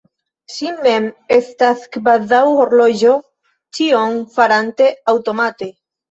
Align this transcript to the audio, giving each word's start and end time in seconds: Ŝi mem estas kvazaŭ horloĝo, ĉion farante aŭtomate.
Ŝi 0.51 0.69
mem 0.85 1.03
estas 1.35 1.83
kvazaŭ 1.95 2.39
horloĝo, 2.59 3.11
ĉion 3.79 4.15
farante 4.39 4.89
aŭtomate. 5.15 5.69